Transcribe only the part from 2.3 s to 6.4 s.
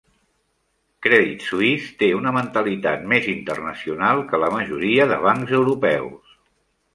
mentalitat més internacional que la majoria de bancs europeus.